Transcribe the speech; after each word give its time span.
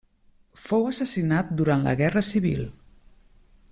Fou 0.61 0.87
assassinat 0.93 1.53
durant 1.61 1.87
la 1.89 1.95
Guerra 2.03 2.25
Civil. 2.31 2.67